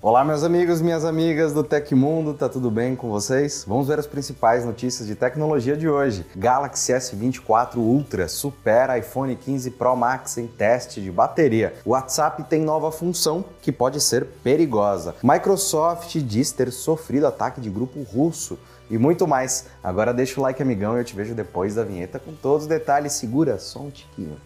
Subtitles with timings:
[0.00, 3.64] Olá, meus amigos, minhas amigas do Tecmundo, tá tudo bem com vocês?
[3.66, 6.24] Vamos ver as principais notícias de tecnologia de hoje.
[6.36, 11.74] Galaxy S24 Ultra supera iPhone 15 Pro Max em teste de bateria.
[11.84, 15.16] WhatsApp tem nova função que pode ser perigosa.
[15.20, 18.56] Microsoft diz ter sofrido ataque de grupo russo
[18.88, 19.66] e muito mais.
[19.82, 22.68] Agora deixa o like, amigão, e eu te vejo depois da vinheta com todos os
[22.68, 23.14] detalhes.
[23.14, 24.36] Segura só um tiquinho.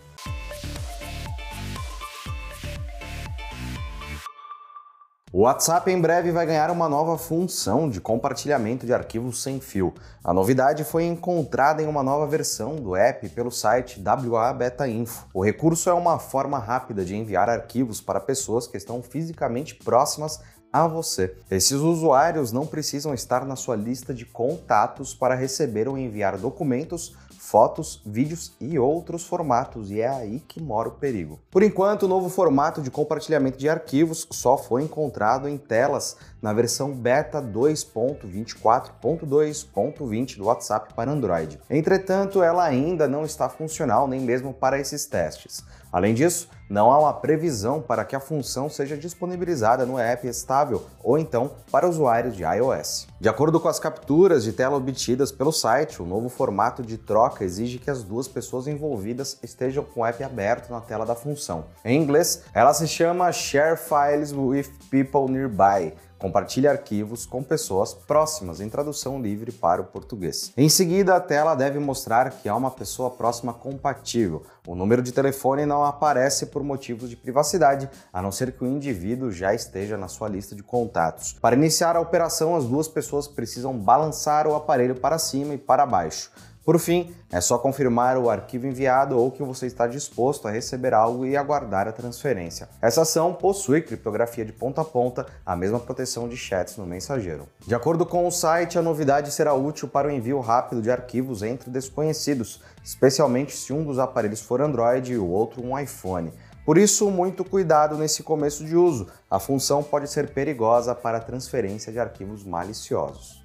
[5.43, 9.92] O WhatsApp em breve vai ganhar uma nova função de compartilhamento de arquivos sem fio.
[10.23, 15.27] A novidade foi encontrada em uma nova versão do app pelo site WA Beta Info.
[15.34, 20.38] O recurso é uma forma rápida de enviar arquivos para pessoas que estão fisicamente próximas
[20.73, 21.34] a você.
[21.50, 27.16] Esses usuários não precisam estar na sua lista de contatos para receber ou enviar documentos
[27.42, 31.41] fotos, vídeos e outros formatos, e é aí que mora o perigo.
[31.50, 36.52] Por enquanto, o novo formato de compartilhamento de arquivos só foi encontrado em telas na
[36.52, 41.58] versão beta 2.24.2.20 do WhatsApp para Android.
[41.69, 45.64] Entretanto, ela ainda não está funcional nem mesmo para esses testes.
[45.92, 50.87] Além disso, não há uma previsão para que a função seja disponibilizada no app estável
[51.05, 53.06] ou então para usuários de iOS.
[53.20, 57.45] De acordo com as capturas de tela obtidas pelo site, o novo formato de troca
[57.45, 61.67] exige que as duas pessoas envolvidas estejam com o app aberto na tela da função.
[61.84, 65.92] Em inglês, ela se chama Share Files with People Nearby
[66.23, 70.53] Compartilhe arquivos com pessoas próximas, em tradução livre para o português.
[70.56, 74.45] Em seguida, a tela deve mostrar que há uma pessoa próxima compatível.
[74.64, 78.69] O número de telefone não aparece por motivos de privacidade, a não ser que o
[78.69, 81.33] indivíduo já esteja na sua lista de contatos.
[81.41, 85.84] Para iniciar a operação, as duas pessoas precisam balançar o aparelho para cima e para
[85.84, 86.31] baixo.
[86.64, 90.94] Por fim, é só confirmar o arquivo enviado ou que você está disposto a receber
[90.94, 92.68] algo e aguardar a transferência.
[92.80, 97.48] Essa ação possui criptografia de ponta a ponta, a mesma proteção de chats no mensageiro.
[97.66, 101.42] De acordo com o site, a novidade será útil para o envio rápido de arquivos
[101.42, 106.33] entre desconhecidos, especialmente se um dos aparelhos for Android e o outro um iPhone.
[106.64, 109.08] Por isso, muito cuidado nesse começo de uso.
[109.28, 113.42] A função pode ser perigosa para a transferência de arquivos maliciosos.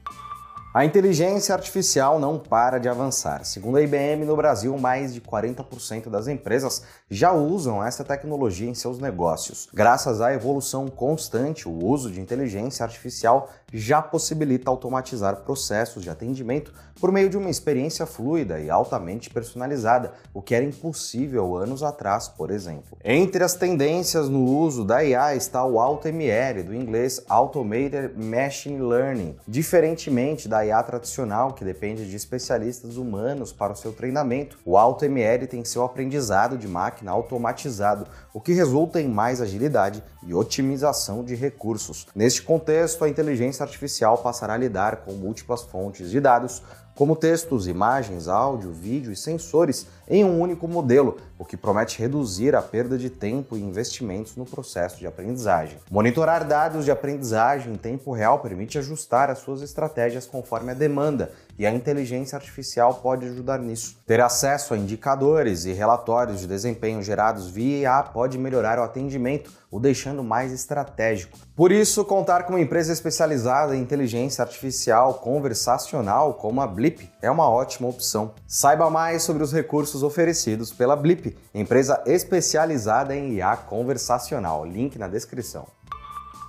[0.78, 3.44] A inteligência artificial não para de avançar.
[3.44, 8.76] Segundo a IBM, no Brasil, mais de 40% das empresas já usam essa tecnologia em
[8.76, 9.68] seus negócios.
[9.74, 16.72] Graças à evolução constante, o uso de inteligência artificial já possibilita automatizar processos de atendimento
[17.00, 22.28] por meio de uma experiência fluida e altamente personalizada, o que era impossível anos atrás,
[22.28, 22.98] por exemplo.
[23.04, 29.36] Entre as tendências no uso da IA está o AutoML, do inglês Automated Machine Learning.
[29.48, 35.48] Diferentemente da IA tradicional, que depende de especialistas humanos para o seu treinamento, o AutoML
[35.48, 41.36] tem seu aprendizado de máquina automatizado, o que resulta em mais agilidade e otimização de
[41.36, 42.08] recursos.
[42.14, 46.62] Neste contexto, a inteligência artificial passará a lidar com múltiplas fontes de dados,
[46.96, 52.56] como textos, imagens, áudio, vídeo e sensores em um único modelo, o que promete reduzir
[52.56, 55.78] a perda de tempo e investimentos no processo de aprendizagem.
[55.92, 61.32] Monitorar dados de aprendizagem em tempo real permite ajustar as suas estratégias conforme a demanda,
[61.60, 63.98] e a inteligência artificial pode ajudar nisso.
[64.06, 69.52] Ter acesso a indicadores e relatórios de desempenho gerados via IA pode melhorar o atendimento,
[69.72, 71.38] o deixando mais estratégico.
[71.56, 77.30] Por isso, contar com uma empresa especializada em inteligência artificial conversacional como a Blip é
[77.30, 78.34] uma ótima opção.
[78.46, 84.66] Saiba mais sobre os recursos oferecidos pela Blip, empresa especializada em IA conversacional.
[84.66, 85.68] Link na descrição.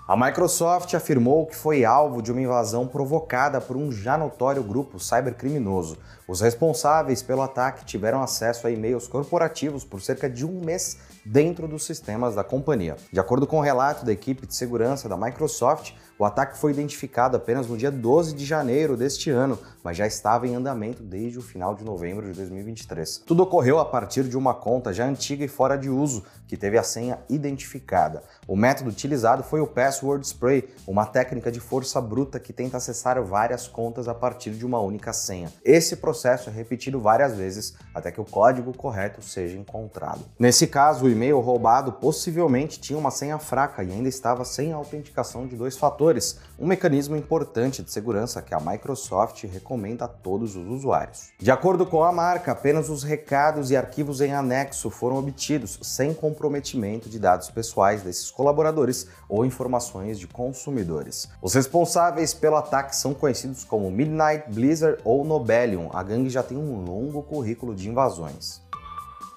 [0.09, 4.99] A Microsoft afirmou que foi alvo de uma invasão provocada por um já notório grupo
[4.99, 5.99] cybercriminoso.
[6.29, 11.67] Os responsáveis pelo ataque tiveram acesso a e-mails corporativos por cerca de um mês dentro
[11.67, 12.97] dos sistemas da companhia.
[13.11, 16.73] De acordo com o um relato da equipe de segurança da Microsoft, o ataque foi
[16.73, 21.39] identificado apenas no dia 12 de janeiro deste ano, mas já estava em andamento desde
[21.39, 23.23] o final de novembro de 2023.
[23.25, 26.77] Tudo ocorreu a partir de uma conta já antiga e fora de uso, que teve
[26.77, 28.23] a senha identificada.
[28.47, 33.23] O método utilizado foi o Password Spray, uma técnica de força bruta que tenta acessar
[33.23, 35.53] várias contas a partir de uma única senha.
[35.65, 40.25] Esse processo é repetido várias vezes até que o código correto seja encontrado.
[40.39, 44.77] Nesse caso, o e-mail roubado possivelmente tinha uma senha fraca e ainda estava sem a
[44.77, 50.57] autenticação de dois fatores um mecanismo importante de segurança que a Microsoft recomenda a todos
[50.57, 51.31] os usuários.
[51.39, 56.13] De acordo com a marca, apenas os recados e arquivos em anexo foram obtidos sem
[56.13, 61.29] comprometimento de dados pessoais desses colaboradores ou informações de consumidores.
[61.41, 65.91] Os responsáveis pelo ataque são conhecidos como Midnight Blizzard ou Nobelium.
[65.93, 68.63] A gangue já tem um longo currículo de invasões.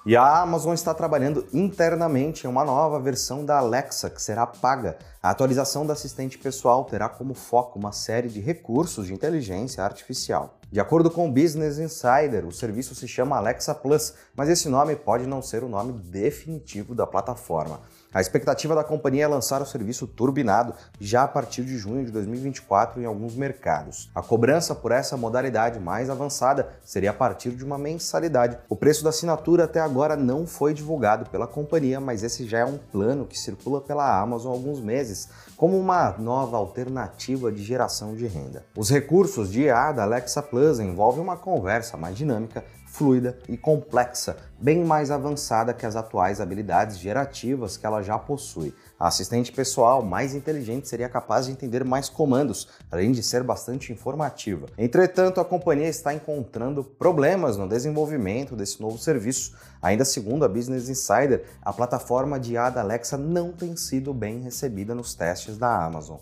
[0.04, 4.98] E a Amazon está trabalhando internamente em uma nova versão da Alexa que será paga.
[5.22, 10.58] A atualização do assistente pessoal terá como foco uma série de recursos de inteligência artificial.
[10.72, 14.96] De acordo com o Business Insider, o serviço se chama Alexa Plus, mas esse nome
[14.96, 17.80] pode não ser o nome definitivo da plataforma.
[18.14, 22.12] A expectativa da companhia é lançar o serviço turbinado já a partir de junho de
[22.12, 24.10] 2024 em alguns mercados.
[24.14, 28.58] A cobrança por essa modalidade mais avançada seria a partir de uma mensalidade.
[28.68, 32.64] O preço da assinatura até agora não foi divulgado pela companhia, mas esse já é
[32.66, 35.30] um plano que circula pela Amazon há alguns meses
[35.62, 38.64] como uma nova alternativa de geração de renda.
[38.76, 44.36] Os recursos de IA da Alexa Plus envolvem uma conversa mais dinâmica fluida e complexa,
[44.60, 48.74] bem mais avançada que as atuais habilidades gerativas que ela já possui.
[49.00, 53.92] A assistente pessoal mais inteligente seria capaz de entender mais comandos, além de ser bastante
[53.92, 54.66] informativa.
[54.76, 59.56] Entretanto, a companhia está encontrando problemas no desenvolvimento desse novo serviço.
[59.80, 64.40] Ainda segundo a Business Insider, a plataforma de IA da Alexa não tem sido bem
[64.40, 66.18] recebida nos testes da Amazon.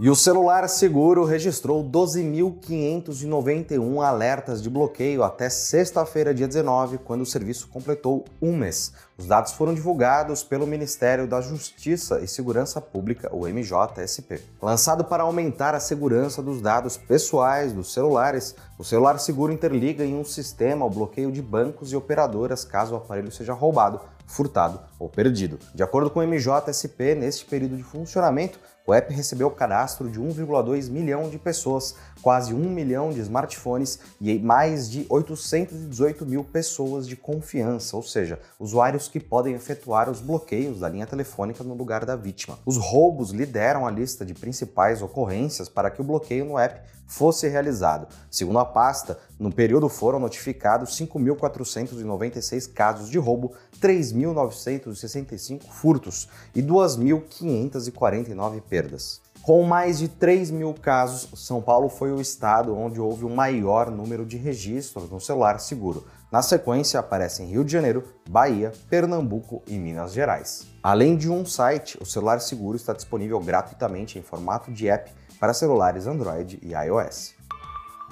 [0.00, 7.26] E o celular seguro registrou 12.591 alertas de bloqueio até sexta-feira, dia 19, quando o
[7.26, 8.92] serviço completou um mês.
[9.16, 14.40] Os dados foram divulgados pelo Ministério da Justiça e Segurança Pública, o MJSP.
[14.62, 20.14] Lançado para aumentar a segurança dos dados pessoais dos celulares, o celular seguro interliga em
[20.14, 25.08] um sistema o bloqueio de bancos e operadoras caso o aparelho seja roubado, furtado ou
[25.08, 25.58] perdido.
[25.74, 30.18] De acordo com o MJSP, neste período de funcionamento, o app recebeu o cadastro de
[30.18, 37.06] 1,2 milhão de pessoas, quase 1 milhão de smartphones e mais de 818 mil pessoas
[37.06, 42.06] de confiança, ou seja, usuários que podem efetuar os bloqueios da linha telefônica no lugar
[42.06, 42.58] da vítima.
[42.64, 47.48] Os roubos lideram a lista de principais ocorrências para que o bloqueio no app fosse
[47.48, 48.06] realizado.
[48.30, 58.60] Segundo a pasta, no período foram notificados 5.496 casos de roubo, 3.965 furtos e 2.549
[58.78, 59.20] perdas.
[59.42, 63.90] Com mais de 3 mil casos, São Paulo foi o estado onde houve o maior
[63.90, 66.06] número de registros no celular seguro.
[66.30, 70.66] Na sequência, aparecem Rio de Janeiro, Bahia, Pernambuco e Minas Gerais.
[70.82, 75.10] Além de um site, o celular seguro está disponível gratuitamente em formato de app
[75.40, 77.34] para celulares Android e iOS.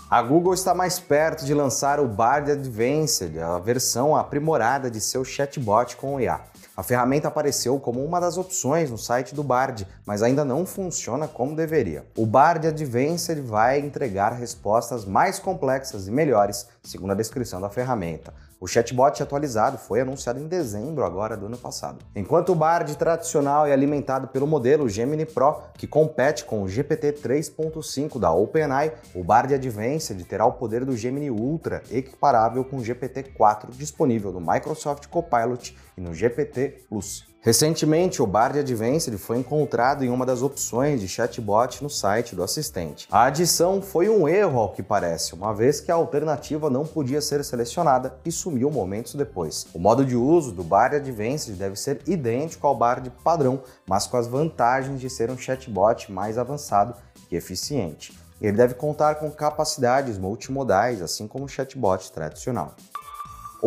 [0.08, 5.24] A Google está mais perto de lançar o Bard Advanced, a versão aprimorada de seu
[5.24, 6.40] chatbot com IA.
[6.76, 11.26] A ferramenta apareceu como uma das opções no site do Bard, mas ainda não funciona
[11.26, 12.04] como deveria.
[12.14, 18.34] O Bard Advanced vai entregar respostas mais complexas e melhores, segundo a descrição da ferramenta.
[18.58, 21.98] O chatbot atualizado foi anunciado em dezembro agora do ano passado.
[22.14, 27.12] Enquanto o Bard tradicional é alimentado pelo modelo Gemini Pro, que compete com o GPT
[27.12, 32.82] 3.5 da OpenAI, o Bard Advanced terá o poder do Gemini Ultra, equiparável com o
[32.82, 37.35] GPT-4 disponível no Microsoft Copilot e no GPT Plus.
[37.46, 42.42] Recentemente, o Bard Advanced foi encontrado em uma das opções de chatbot no site do
[42.42, 43.06] assistente.
[43.08, 47.20] A adição foi um erro, ao que parece, uma vez que a alternativa não podia
[47.20, 49.64] ser selecionada e sumiu momentos depois.
[49.72, 54.16] O modo de uso do Bard Advanced deve ser idêntico ao Bard padrão, mas com
[54.16, 56.96] as vantagens de ser um chatbot mais avançado
[57.30, 58.12] e eficiente.
[58.42, 62.74] Ele deve contar com capacidades multimodais, assim como o chatbot tradicional.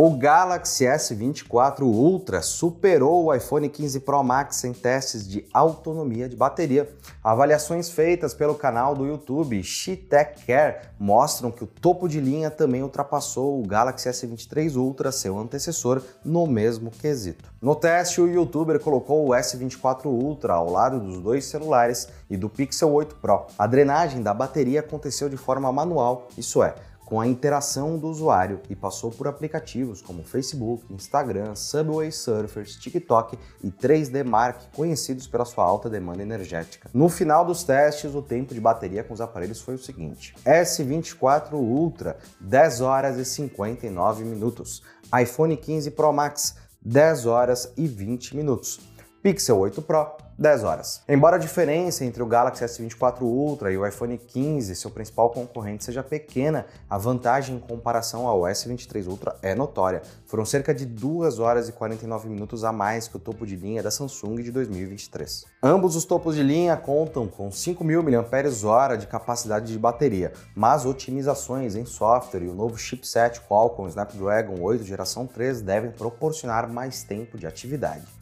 [0.02, 6.38] O Galaxy S24 Ultra superou o iPhone 15 Pro Max em testes de autonomia de
[6.38, 6.90] bateria.
[7.22, 9.62] Avaliações feitas pelo canal do YouTube
[10.10, 15.38] Tech Care mostram que o topo de linha também ultrapassou o Galaxy S23 Ultra, seu
[15.38, 17.52] antecessor, no mesmo quesito.
[17.62, 22.48] No teste, o youtuber colocou o S24 Ultra ao lado dos dois celulares e do
[22.48, 23.48] Pixel 8 Pro.
[23.58, 26.74] A drenagem da bateria aconteceu de forma manual, isso é,
[27.10, 33.36] com a interação do usuário e passou por aplicativos como Facebook, Instagram, Subway Surfers, TikTok
[33.64, 36.88] e 3D Mark, conhecidos pela sua alta demanda energética.
[36.94, 41.54] No final dos testes, o tempo de bateria com os aparelhos foi o seguinte: S24
[41.54, 44.84] Ultra, 10 horas e 59 minutos.
[45.20, 48.80] iPhone 15 Pro Max, 10 horas e 20 minutos.
[49.22, 50.08] Pixel 8 Pro,
[50.38, 51.02] 10 horas.
[51.06, 55.84] Embora a diferença entre o Galaxy S24 Ultra e o iPhone 15, seu principal concorrente,
[55.84, 60.02] seja pequena, a vantagem em comparação ao S23 Ultra é notória.
[60.26, 63.84] Foram cerca de 2 horas e 49 minutos a mais que o topo de linha
[63.84, 65.46] da Samsung de 2023.
[65.62, 71.76] Ambos os topos de linha contam com 5.000 mAh de capacidade de bateria, mas otimizações
[71.76, 77.38] em software e o novo chipset Qualcomm Snapdragon 8 geração 3 devem proporcionar mais tempo
[77.38, 78.19] de atividade.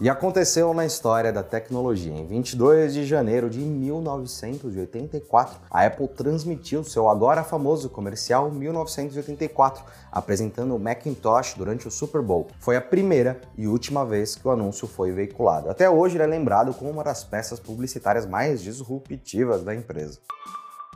[0.00, 2.12] E aconteceu na história da tecnologia.
[2.12, 10.74] Em 22 de janeiro de 1984, a Apple transmitiu seu agora famoso comercial 1984, apresentando
[10.74, 12.48] o Macintosh durante o Super Bowl.
[12.58, 15.70] Foi a primeira e última vez que o anúncio foi veiculado.
[15.70, 20.18] Até hoje ele é lembrado como uma das peças publicitárias mais disruptivas da empresa.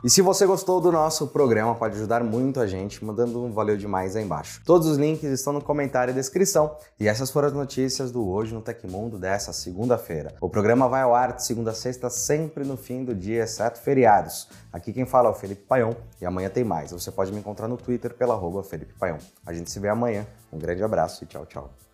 [0.01, 3.75] E se você gostou do nosso programa, pode ajudar muito a gente mandando um valeu
[3.75, 4.61] demais aí embaixo.
[4.63, 6.77] Todos os links estão no comentário e descrição.
[6.97, 10.35] E essas foram as notícias do Hoje no Tecmundo dessa segunda-feira.
[10.39, 13.79] O programa vai ao ar de segunda a sexta, sempre no fim do dia, exceto
[13.79, 14.47] feriados.
[14.71, 16.91] Aqui quem fala é o Felipe Paion e amanhã tem mais.
[16.91, 19.17] Você pode me encontrar no Twitter pela arroba Felipe Paion.
[19.45, 20.25] A gente se vê amanhã.
[20.51, 21.88] Um grande abraço e tchau, tchau.